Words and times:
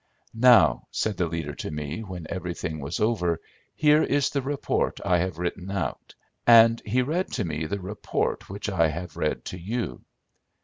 "'Now,' 0.33 0.87
said 0.89 1.15
the 1.15 1.27
leader 1.27 1.53
to 1.53 1.69
me 1.69 1.99
when 2.01 2.25
everything 2.27 2.79
was 2.79 2.99
over,' 2.99 3.39
here 3.75 4.01
is 4.01 4.31
the 4.31 4.41
report 4.41 4.99
I 5.05 5.19
have 5.19 5.37
written 5.37 5.69
out,' 5.69 6.15
and 6.47 6.81
he 6.83 7.03
read 7.03 7.31
to 7.33 7.45
me 7.45 7.67
the 7.67 7.79
report 7.79 8.49
which 8.49 8.67
I 8.67 8.87
have 8.87 9.15
read 9.15 9.45
to 9.45 9.59
you. 9.59 10.03